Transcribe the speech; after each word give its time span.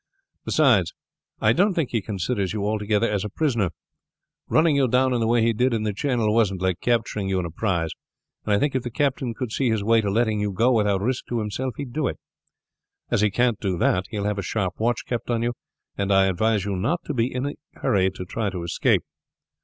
Beside, 0.45 0.85
I 1.41 1.53
don't 1.53 1.75
think 1.75 1.91
he 1.91 2.01
considers 2.01 2.53
you 2.53 2.65
altogether 2.65 3.07
as 3.07 3.23
a 3.23 3.29
prisoner. 3.29 3.69
Running 4.49 4.75
you 4.75 4.87
down 4.87 5.13
in 5.13 5.19
the 5.19 5.27
way 5.27 5.43
we 5.43 5.53
did 5.53 5.75
in 5.75 5.83
the 5.83 5.93
channel 5.93 6.33
wasn't 6.33 6.59
like 6.59 6.79
capturing 6.81 7.29
you 7.29 7.37
in 7.37 7.45
a 7.45 7.51
prize, 7.51 7.91
and 8.43 8.51
I 8.55 8.57
think 8.57 8.73
if 8.73 8.81
the 8.81 8.89
captain 8.89 9.35
could 9.35 9.51
see 9.51 9.69
his 9.69 9.83
way 9.83 10.01
to 10.01 10.09
letting 10.09 10.39
you 10.39 10.53
go 10.53 10.71
without 10.71 11.01
risk 11.01 11.27
to 11.27 11.37
himself 11.37 11.75
he 11.77 11.85
would 11.85 11.93
do 11.93 12.07
it. 12.07 12.17
As 13.11 13.21
he 13.21 13.29
can't 13.29 13.59
do 13.59 13.77
that 13.77 14.05
he 14.09 14.17
will 14.17 14.25
have 14.25 14.39
a 14.39 14.41
sharp 14.41 14.79
watch 14.79 15.05
kept 15.05 15.29
on 15.29 15.43
you, 15.43 15.53
and 15.99 16.11
I 16.11 16.25
advise 16.25 16.65
you 16.65 16.75
not 16.75 17.01
to 17.05 17.13
be 17.13 17.31
in 17.31 17.45
any 17.45 17.57
hurry 17.75 18.09
to 18.09 18.25
try 18.25 18.49
to 18.49 18.63
escape. 18.63 19.03